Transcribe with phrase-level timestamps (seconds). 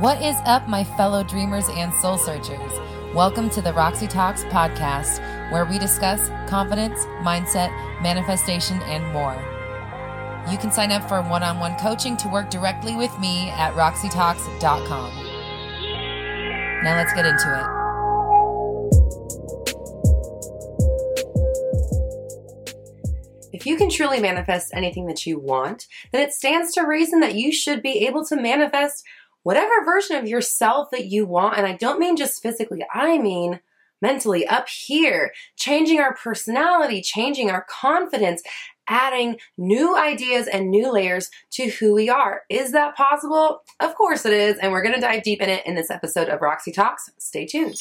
[0.00, 2.72] What is up, my fellow dreamers and soul searchers?
[3.14, 5.20] Welcome to the Roxy Talks podcast,
[5.52, 9.34] where we discuss confidence, mindset, manifestation, and more.
[10.50, 13.74] You can sign up for one on one coaching to work directly with me at
[13.74, 15.10] roxytalks.com.
[16.82, 17.80] Now let's get into it.
[23.52, 27.34] If you can truly manifest anything that you want, then it stands to reason that
[27.34, 29.04] you should be able to manifest
[29.42, 31.56] whatever version of yourself that you want.
[31.56, 33.60] And I don't mean just physically, I mean
[34.02, 38.42] mentally up here, changing our personality, changing our confidence,
[38.88, 42.42] adding new ideas and new layers to who we are.
[42.48, 43.62] Is that possible?
[43.78, 44.58] Of course it is.
[44.58, 47.10] And we're going to dive deep in it in this episode of Roxy Talks.
[47.18, 47.76] Stay tuned.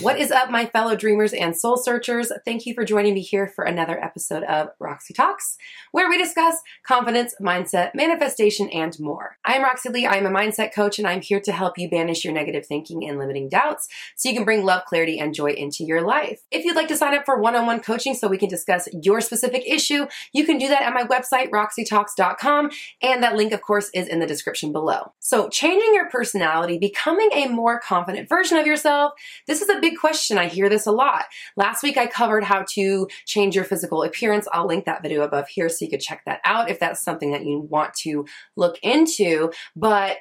[0.00, 2.30] What is up, my fellow dreamers and soul searchers?
[2.44, 5.56] Thank you for joining me here for another episode of Roxy Talks,
[5.90, 9.38] where we discuss confidence, mindset, manifestation, and more.
[9.42, 10.06] I'm Roxy Lee.
[10.06, 13.18] I'm a mindset coach, and I'm here to help you banish your negative thinking and
[13.18, 16.42] limiting doubts so you can bring love, clarity, and joy into your life.
[16.50, 18.90] If you'd like to sign up for one on one coaching so we can discuss
[18.92, 23.62] your specific issue, you can do that at my website, roxytalks.com, and that link, of
[23.62, 25.14] course, is in the description below.
[25.20, 29.14] So, changing your personality, becoming a more confident version of yourself,
[29.46, 30.36] this is a big question.
[30.36, 31.26] I hear this a lot.
[31.56, 34.48] Last week I covered how to change your physical appearance.
[34.52, 37.30] I'll link that video above here so you could check that out if that's something
[37.30, 38.26] that you want to
[38.56, 39.52] look into.
[39.76, 40.16] But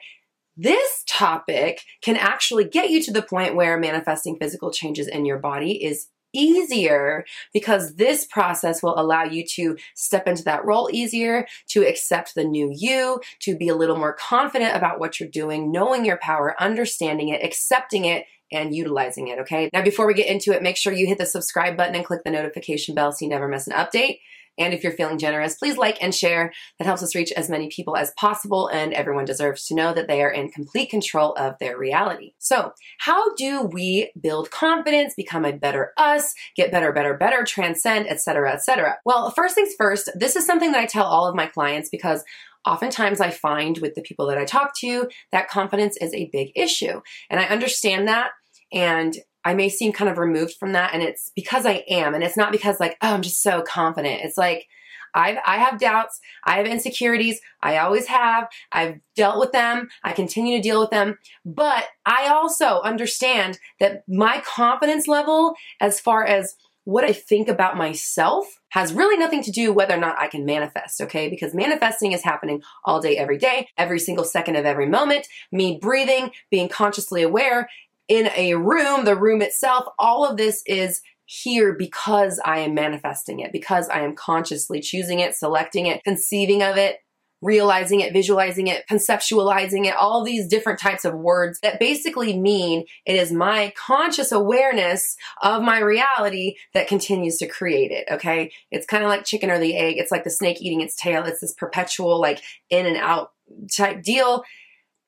[0.56, 5.40] this topic can actually get you to the point where manifesting physical changes in your
[5.40, 11.48] body is easier because this process will allow you to step into that role easier,
[11.70, 15.72] to accept the new you, to be a little more confident about what you're doing,
[15.72, 19.70] knowing your power, understanding it, accepting it, and utilizing it, okay?
[19.74, 22.22] Now, before we get into it, make sure you hit the subscribe button and click
[22.24, 24.20] the notification bell so you never miss an update.
[24.58, 26.54] And if you're feeling generous, please like and share.
[26.80, 30.08] That helps us reach as many people as possible, and everyone deserves to know that
[30.08, 32.34] they are in complete control of their reality.
[32.40, 38.08] So, how do we build confidence, become a better us, get better, better, better, transcend,
[38.08, 38.98] etc., etc.?
[39.06, 42.24] Well, first things first, this is something that I tell all of my clients because
[42.66, 46.52] oftentimes I find with the people that I talk to that confidence is a big
[46.56, 47.02] issue.
[47.30, 48.32] And I understand that.
[48.72, 50.94] And I may seem kind of removed from that.
[50.94, 52.16] And it's because I am.
[52.16, 54.22] And it's not because, like, oh, I'm just so confident.
[54.24, 54.68] It's like,
[55.14, 56.20] I've, I have doubts.
[56.44, 57.40] I have insecurities.
[57.62, 58.48] I always have.
[58.72, 59.88] I've dealt with them.
[60.04, 61.18] I continue to deal with them.
[61.46, 67.78] But I also understand that my confidence level, as far as what I think about
[67.78, 71.30] myself has really nothing to do whether or not I can manifest, okay?
[71.30, 75.28] Because manifesting is happening all day, every day, every single second of every moment.
[75.52, 77.70] Me breathing, being consciously aware
[78.08, 83.40] in a room, the room itself, all of this is here because I am manifesting
[83.40, 86.98] it, because I am consciously choosing it, selecting it, conceiving of it,
[87.42, 92.86] realizing it, visualizing it, conceptualizing it, all these different types of words that basically mean
[93.06, 98.06] it is my conscious awareness of my reality that continues to create it.
[98.12, 98.52] Okay.
[98.72, 99.96] It's kind of like chicken or the egg.
[99.98, 101.26] It's like the snake eating its tail.
[101.26, 103.32] It's this perpetual, like in and out
[103.72, 104.44] type deal.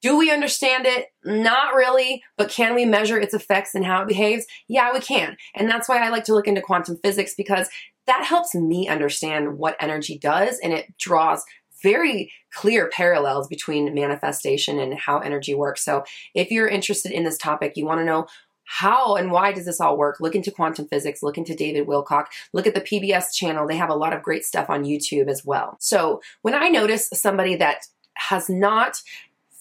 [0.01, 1.07] Do we understand it?
[1.23, 4.45] Not really, but can we measure its effects and how it behaves?
[4.67, 5.37] Yeah, we can.
[5.55, 7.69] And that's why I like to look into quantum physics because
[8.05, 11.43] that helps me understand what energy does and it draws
[11.83, 15.83] very clear parallels between manifestation and how energy works.
[15.83, 16.03] So
[16.33, 18.25] if you're interested in this topic, you want to know
[18.67, 20.17] how and why does this all work?
[20.19, 23.67] Look into quantum physics, look into David Wilcock, look at the PBS channel.
[23.67, 25.77] They have a lot of great stuff on YouTube as well.
[25.79, 27.85] So when I notice somebody that
[28.17, 28.97] has not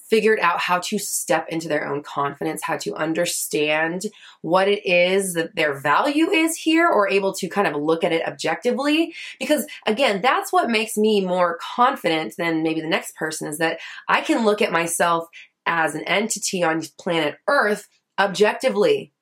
[0.08, 4.06] figured out how to step into their own confidence, how to understand
[4.42, 8.12] what it is that their value is here, or able to kind of look at
[8.12, 9.14] it objectively.
[9.38, 13.78] Because again, that's what makes me more confident than maybe the next person is that
[14.08, 15.28] I can look at myself
[15.66, 17.88] as an entity on planet Earth
[18.18, 19.12] objectively.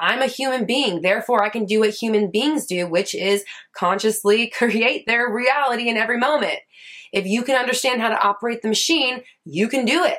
[0.00, 4.48] I'm a human being, therefore I can do what human beings do, which is consciously
[4.54, 6.58] create their reality in every moment.
[7.12, 10.18] If you can understand how to operate the machine, you can do it.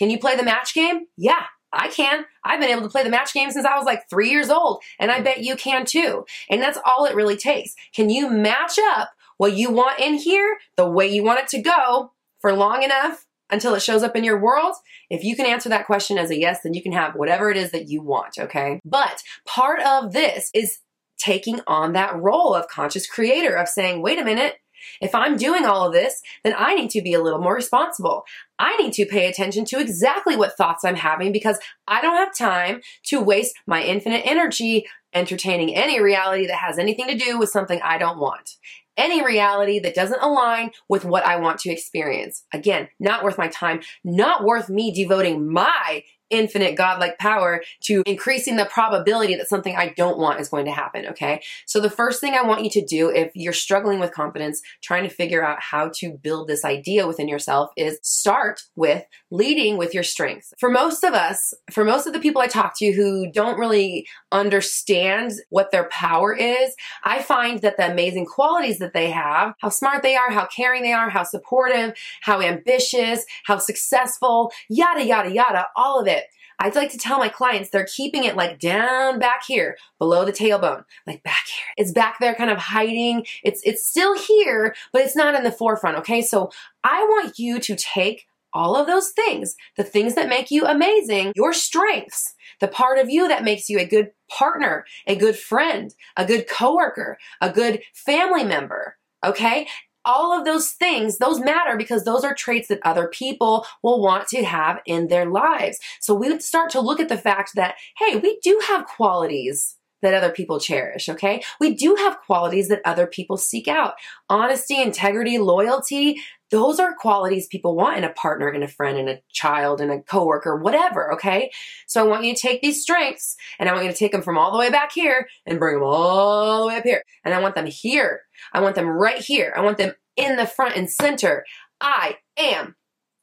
[0.00, 1.02] Can you play the match game?
[1.18, 1.44] Yeah,
[1.74, 2.24] I can.
[2.42, 4.82] I've been able to play the match game since I was like three years old,
[4.98, 6.24] and I bet you can too.
[6.48, 7.74] And that's all it really takes.
[7.94, 11.60] Can you match up what you want in here the way you want it to
[11.60, 14.74] go for long enough until it shows up in your world?
[15.10, 17.58] If you can answer that question as a yes, then you can have whatever it
[17.58, 18.80] is that you want, okay?
[18.86, 20.78] But part of this is
[21.18, 24.54] taking on that role of conscious creator, of saying, wait a minute,
[25.00, 28.24] if I'm doing all of this, then I need to be a little more responsible.
[28.58, 32.36] I need to pay attention to exactly what thoughts I'm having because I don't have
[32.36, 37.50] time to waste my infinite energy entertaining any reality that has anything to do with
[37.50, 38.50] something I don't want.
[38.96, 42.44] any reality that doesn't align with what I want to experience.
[42.52, 48.56] Again, not worth my time, not worth me devoting my infinite godlike power to increasing
[48.56, 51.42] the probability that something I don't want is going to happen, okay?
[51.66, 55.04] So the first thing I want you to do if you're struggling with confidence, trying
[55.04, 59.94] to figure out how to build this idea within yourself is start with leading with
[59.94, 60.52] your strengths.
[60.58, 64.06] For most of us, for most of the people I talk to who don't really
[64.32, 66.74] understand what their power is,
[67.04, 70.82] I find that the amazing qualities that they have, how smart they are, how caring
[70.82, 76.19] they are, how supportive, how ambitious, how successful, yada, yada, yada, all of it
[76.62, 80.32] I'd like to tell my clients they're keeping it like down back here, below the
[80.32, 81.66] tailbone, like back here.
[81.78, 83.24] It's back there kind of hiding.
[83.42, 86.20] It's it's still here, but it's not in the forefront, okay?
[86.20, 86.50] So
[86.84, 91.32] I want you to take all of those things, the things that make you amazing,
[91.34, 95.94] your strengths, the part of you that makes you a good partner, a good friend,
[96.16, 99.66] a good coworker, a good family member, okay?
[100.04, 104.28] All of those things, those matter because those are traits that other people will want
[104.28, 105.78] to have in their lives.
[106.00, 109.76] So we would start to look at the fact that, hey, we do have qualities
[110.02, 111.42] that other people cherish, okay?
[111.60, 113.94] We do have qualities that other people seek out.
[114.28, 116.20] Honesty, integrity, loyalty,
[116.50, 119.90] those are qualities people want in a partner, in a friend, in a child, in
[119.90, 121.50] a coworker, whatever, okay?
[121.86, 124.22] So I want you to take these strengths and I want you to take them
[124.22, 127.04] from all the way back here and bring them all the way up here.
[127.24, 128.22] And I want them here.
[128.52, 129.54] I want them right here.
[129.56, 131.44] I want them in the front and center.
[131.80, 132.74] I am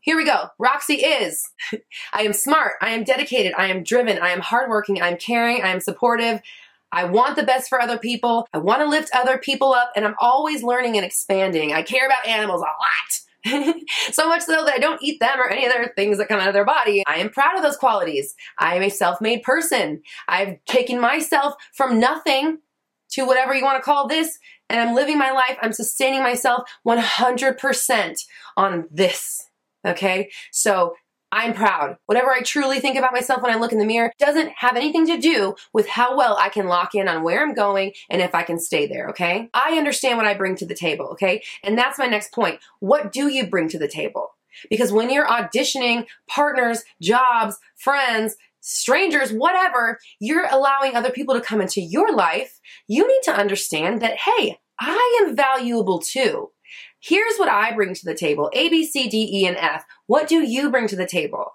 [0.07, 0.45] here we go.
[0.57, 1.43] Roxy is.
[2.13, 2.75] I am smart.
[2.81, 3.51] I am dedicated.
[3.57, 4.17] I am driven.
[4.19, 5.01] I am hardworking.
[5.01, 5.61] I am caring.
[5.61, 6.39] I am supportive.
[6.91, 8.47] I want the best for other people.
[8.53, 11.73] I want to lift other people up, and I'm always learning and expanding.
[11.73, 13.75] I care about animals a lot.
[14.11, 16.47] so much so that I don't eat them or any other things that come out
[16.47, 17.03] of their body.
[17.05, 18.35] I am proud of those qualities.
[18.59, 20.01] I am a self made person.
[20.27, 22.59] I've taken myself from nothing
[23.11, 24.37] to whatever you want to call this,
[24.69, 25.57] and I'm living my life.
[25.61, 28.15] I'm sustaining myself 100%
[28.57, 29.43] on this.
[29.85, 30.29] Okay?
[30.51, 30.95] So
[31.31, 31.97] I'm proud.
[32.05, 35.05] Whatever I truly think about myself when I look in the mirror doesn't have anything
[35.07, 38.33] to do with how well I can lock in on where I'm going and if
[38.33, 39.49] I can stay there, okay?
[39.53, 41.43] I understand what I bring to the table, okay?
[41.63, 42.59] And that's my next point.
[42.79, 44.29] What do you bring to the table?
[44.69, 51.61] Because when you're auditioning partners, jobs, friends, strangers, whatever, you're allowing other people to come
[51.61, 52.59] into your life.
[52.87, 56.51] You need to understand that, hey, I am valuable too.
[56.99, 59.85] Here's what I bring to the table A, B, C, D, E, and F.
[60.07, 61.53] What do you bring to the table?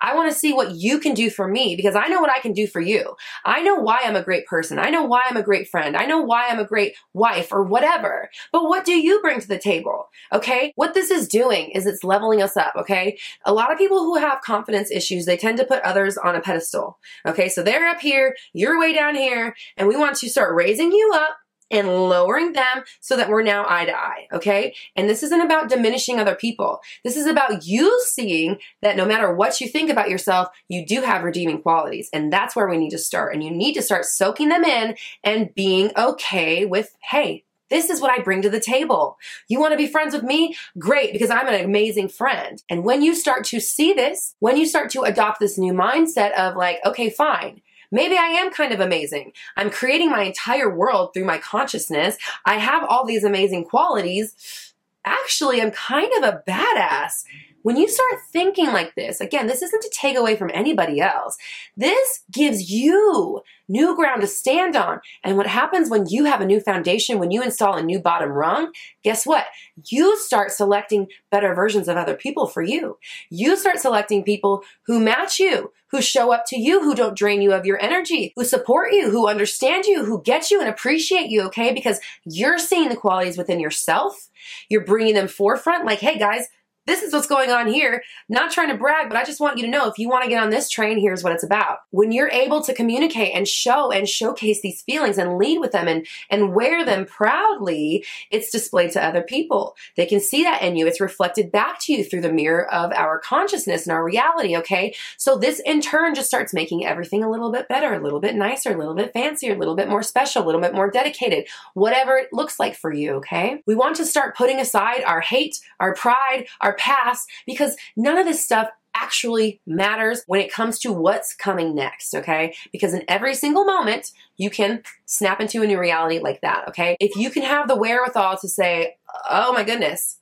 [0.00, 2.40] I want to see what you can do for me because I know what I
[2.40, 3.14] can do for you.
[3.44, 4.78] I know why I'm a great person.
[4.78, 5.96] I know why I'm a great friend.
[5.96, 8.30] I know why I'm a great wife or whatever.
[8.52, 10.08] But what do you bring to the table?
[10.32, 10.72] Okay?
[10.76, 13.18] What this is doing is it's leveling us up, okay?
[13.44, 16.40] A lot of people who have confidence issues, they tend to put others on a
[16.40, 16.98] pedestal.
[17.26, 17.48] Okay?
[17.48, 21.12] So they're up here, you're way down here, and we want to start raising you
[21.14, 21.36] up
[21.74, 24.74] and lowering them so that we're now eye to eye, okay?
[24.96, 26.80] And this isn't about diminishing other people.
[27.02, 31.02] This is about you seeing that no matter what you think about yourself, you do
[31.02, 32.08] have redeeming qualities.
[32.12, 33.34] And that's where we need to start.
[33.34, 38.00] And you need to start soaking them in and being okay with, hey, this is
[38.00, 39.18] what I bring to the table.
[39.48, 40.54] You want to be friends with me?
[40.78, 42.62] Great, because I'm an amazing friend.
[42.68, 46.32] And when you start to see this, when you start to adopt this new mindset
[46.34, 47.62] of like, okay, fine,
[47.94, 49.32] Maybe I am kind of amazing.
[49.56, 52.16] I'm creating my entire world through my consciousness.
[52.44, 54.74] I have all these amazing qualities.
[55.04, 57.22] Actually, I'm kind of a badass.
[57.64, 61.38] When you start thinking like this, again, this isn't to take away from anybody else.
[61.74, 65.00] This gives you new ground to stand on.
[65.24, 68.32] And what happens when you have a new foundation, when you install a new bottom
[68.32, 68.70] rung,
[69.02, 69.46] guess what?
[69.86, 72.98] You start selecting better versions of other people for you.
[73.30, 77.40] You start selecting people who match you, who show up to you, who don't drain
[77.40, 81.30] you of your energy, who support you, who understand you, who get you and appreciate
[81.30, 81.72] you, okay?
[81.72, 84.28] Because you're seeing the qualities within yourself.
[84.68, 86.48] You're bringing them forefront like, hey guys,
[86.86, 88.02] this is what's going on here.
[88.28, 90.30] Not trying to brag, but I just want you to know if you want to
[90.30, 91.78] get on this train, here's what it's about.
[91.90, 95.88] When you're able to communicate and show and showcase these feelings and lead with them
[95.88, 99.76] and, and wear them proudly, it's displayed to other people.
[99.96, 100.86] They can see that in you.
[100.86, 104.94] It's reflected back to you through the mirror of our consciousness and our reality, okay?
[105.16, 108.34] So this in turn just starts making everything a little bit better, a little bit
[108.34, 111.46] nicer, a little bit fancier, a little bit more special, a little bit more dedicated,
[111.74, 113.62] whatever it looks like for you, okay?
[113.66, 118.26] We want to start putting aside our hate, our pride, our past because none of
[118.26, 122.54] this stuff actually matters when it comes to what's coming next, okay?
[122.72, 126.96] Because in every single moment, you can snap into a new reality like that, okay?
[127.00, 128.96] If you can have the wherewithal to say,
[129.28, 130.18] oh my goodness,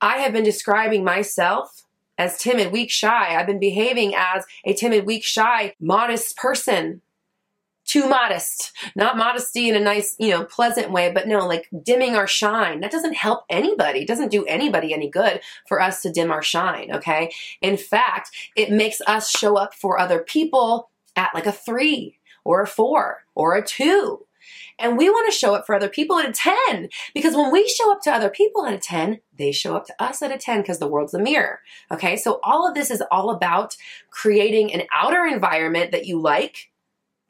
[0.00, 1.84] I have been describing myself
[2.16, 3.34] as timid, weak, shy.
[3.34, 7.02] I've been behaving as a timid, weak, shy, modest person
[7.90, 8.72] too modest.
[8.94, 12.80] Not modesty in a nice, you know, pleasant way, but no, like dimming our shine.
[12.80, 14.00] That doesn't help anybody.
[14.00, 17.32] It doesn't do anybody any good for us to dim our shine, okay?
[17.60, 22.62] In fact, it makes us show up for other people at like a three or
[22.62, 24.24] a four or a two.
[24.78, 27.68] And we want to show up for other people at a 10 because when we
[27.68, 30.38] show up to other people at a 10, they show up to us at a
[30.38, 31.60] 10 because the world's a mirror.
[31.90, 32.16] Okay.
[32.16, 33.76] So all of this is all about
[34.10, 36.69] creating an outer environment that you like,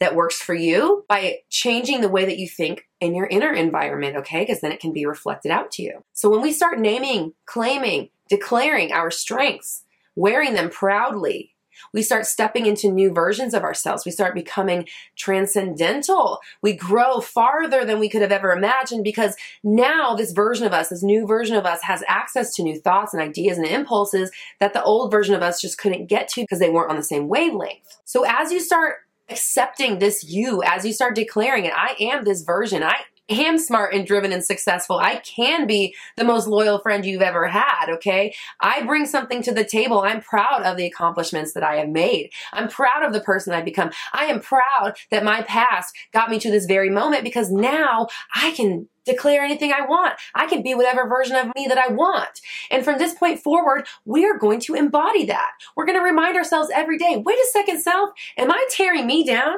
[0.01, 4.17] that works for you by changing the way that you think in your inner environment.
[4.17, 4.41] Okay.
[4.41, 6.03] Because then it can be reflected out to you.
[6.13, 9.85] So when we start naming, claiming, declaring our strengths,
[10.17, 11.55] wearing them proudly,
[11.93, 14.05] we start stepping into new versions of ourselves.
[14.05, 16.41] We start becoming transcendental.
[16.63, 20.89] We grow farther than we could have ever imagined because now this version of us,
[20.89, 24.73] this new version of us, has access to new thoughts and ideas and impulses that
[24.73, 27.29] the old version of us just couldn't get to because they weren't on the same
[27.29, 27.99] wavelength.
[28.05, 28.97] So as you start
[29.31, 32.97] accepting this you, as you start declaring it, I am this version, I
[33.31, 34.99] am smart and driven and successful.
[34.99, 38.35] I can be the most loyal friend you've ever had, okay?
[38.61, 40.01] I bring something to the table.
[40.01, 42.31] I'm proud of the accomplishments that I have made.
[42.53, 43.91] I'm proud of the person I've become.
[44.13, 48.51] I am proud that my past got me to this very moment because now I
[48.53, 50.15] can declare anything I want.
[50.35, 52.41] I can be whatever version of me that I want.
[52.71, 55.51] And from this point forward, we are going to embody that.
[55.77, 59.25] We're going to remind ourselves every day, wait a second, self, am I tearing me
[59.25, 59.57] down?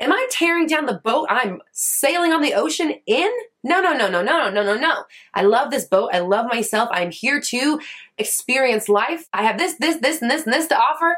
[0.00, 3.30] Am I tearing down the boat I'm sailing on the ocean in?
[3.62, 5.04] No, no, no, no, no, no, no, no.
[5.34, 6.10] I love this boat.
[6.12, 6.88] I love myself.
[6.92, 7.80] I'm here to
[8.18, 9.28] experience life.
[9.32, 11.16] I have this, this, this, and this, and this to offer.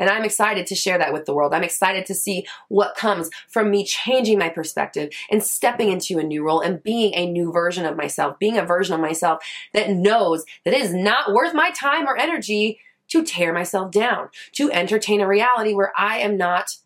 [0.00, 1.54] And I'm excited to share that with the world.
[1.54, 6.24] I'm excited to see what comes from me changing my perspective and stepping into a
[6.24, 9.90] new role and being a new version of myself, being a version of myself that
[9.90, 14.72] knows that it is not worth my time or energy to tear myself down, to
[14.72, 16.76] entertain a reality where I am not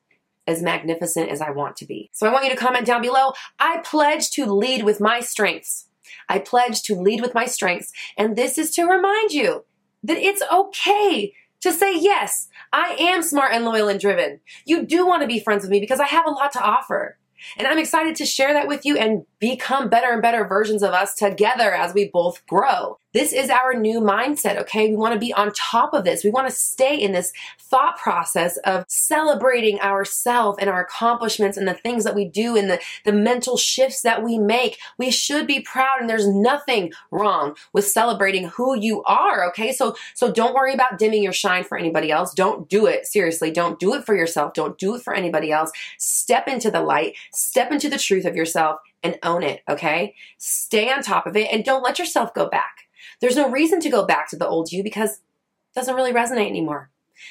[0.48, 2.10] as magnificent as I want to be.
[2.12, 3.34] So I want you to comment down below.
[3.60, 5.86] I pledge to lead with my strengths.
[6.28, 7.92] I pledge to lead with my strengths.
[8.16, 9.64] And this is to remind you
[10.02, 14.40] that it's okay to say, yes, I am smart and loyal and driven.
[14.64, 17.18] You do want to be friends with me because I have a lot to offer.
[17.56, 20.92] And I'm excited to share that with you and become better and better versions of
[20.92, 22.98] us together as we both grow.
[23.14, 24.90] This is our new mindset, okay?
[24.90, 26.22] We want to be on top of this.
[26.22, 31.66] We want to stay in this thought process of celebrating ourselves and our accomplishments and
[31.66, 34.78] the things that we do and the, the mental shifts that we make.
[34.98, 39.72] We should be proud and there's nothing wrong with celebrating who you are, okay?
[39.72, 42.34] So so don't worry about dimming your shine for anybody else.
[42.34, 43.06] Don't do it.
[43.06, 44.52] Seriously, don't do it for yourself.
[44.52, 45.72] Don't do it for anybody else.
[45.96, 50.14] Step into the light, step into the truth of yourself and own it, okay?
[50.38, 52.88] Stay on top of it and don't let yourself go back.
[53.20, 56.48] There's no reason to go back to the old you because it doesn't really resonate
[56.48, 56.90] anymore.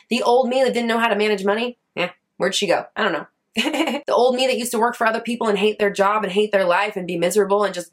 [0.09, 2.86] The old me that didn't know how to manage money, eh, where'd she go?
[2.95, 3.27] I don't know.
[3.55, 6.31] the old me that used to work for other people and hate their job and
[6.31, 7.91] hate their life and be miserable and just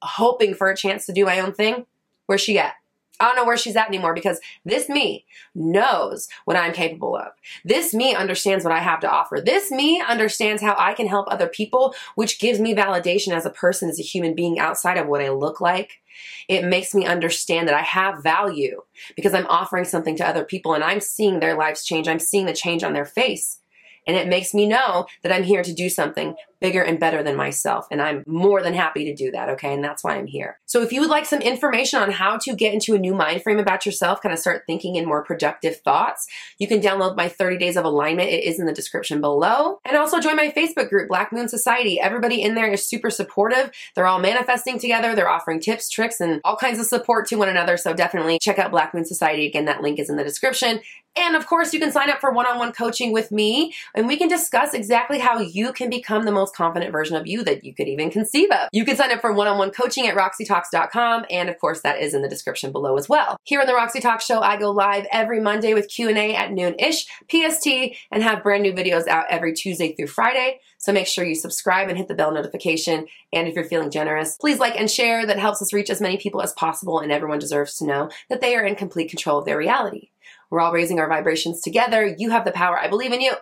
[0.00, 1.86] hoping for a chance to do my own thing,
[2.26, 2.74] where's she at?
[3.22, 5.24] I don't know where she's at anymore because this me
[5.54, 7.28] knows what I'm capable of.
[7.64, 9.40] This me understands what I have to offer.
[9.40, 13.50] This me understands how I can help other people, which gives me validation as a
[13.50, 16.02] person, as a human being outside of what I look like.
[16.48, 18.82] It makes me understand that I have value
[19.14, 22.08] because I'm offering something to other people and I'm seeing their lives change.
[22.08, 23.60] I'm seeing the change on their face.
[24.06, 27.36] And it makes me know that I'm here to do something bigger and better than
[27.36, 27.86] myself.
[27.90, 29.74] And I'm more than happy to do that, okay?
[29.74, 30.60] And that's why I'm here.
[30.64, 33.42] So if you would like some information on how to get into a new mind
[33.42, 36.26] frame about yourself, kind of start thinking in more productive thoughts,
[36.58, 38.30] you can download my 30 Days of Alignment.
[38.30, 39.78] It is in the description below.
[39.84, 42.00] And also join my Facebook group, Black Moon Society.
[42.00, 43.72] Everybody in there is super supportive.
[43.96, 45.16] They're all manifesting together.
[45.16, 47.76] They're offering tips, tricks, and all kinds of support to one another.
[47.76, 49.46] So definitely check out Black Moon Society.
[49.46, 50.80] Again, that link is in the description.
[51.16, 54.08] And of course, you can sign up for one on one coaching with me, and
[54.08, 57.64] we can discuss exactly how you can become the most confident version of you that
[57.64, 58.68] you could even conceive of.
[58.72, 62.00] You can sign up for one on one coaching at roxytalks.com, and of course, that
[62.00, 63.36] is in the description below as well.
[63.44, 66.74] Here on the Roxy Talk Show, I go live every Monday with Q&A at noon
[66.78, 67.66] ish PST
[68.10, 70.60] and have brand new videos out every Tuesday through Friday.
[70.78, 73.06] So make sure you subscribe and hit the bell notification.
[73.32, 75.24] And if you're feeling generous, please like and share.
[75.26, 78.40] That helps us reach as many people as possible, and everyone deserves to know that
[78.40, 80.08] they are in complete control of their reality.
[80.52, 82.14] We're all raising our vibrations together.
[82.18, 82.78] You have the power.
[82.78, 83.32] I believe in you.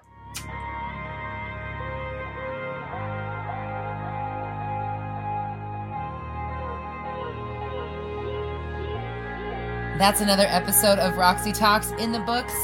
[9.99, 12.55] That's another episode of Roxy Talks in the books.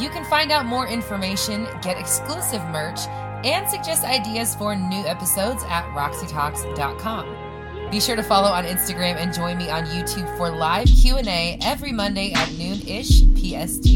[0.00, 3.06] You can find out more information, get exclusive merch,
[3.44, 7.41] and suggest ideas for new episodes at roxytalks.com.
[7.92, 11.92] Be sure to follow on Instagram and join me on YouTube for live Q&A every
[11.92, 13.86] Monday at noon-ish PST.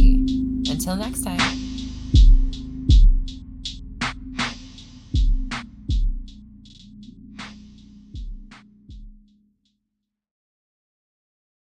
[0.71, 1.66] Until next time.